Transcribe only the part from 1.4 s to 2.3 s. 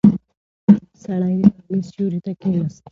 غرمې سیوري